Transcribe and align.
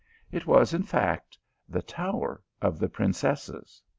It 0.31 0.47
was, 0.47 0.73
in 0.73 0.81
fact, 0.81 1.37
the" 1.69 1.83
tower 1.99 2.41
of 2.59 2.79
the 2.79 2.89
Prin 2.89 3.11
cesses." 3.13 3.83